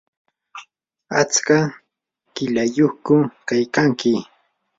[1.21, 1.57] ¿atska
[2.35, 3.15] qilayyuqku
[3.47, 4.11] kaykanki?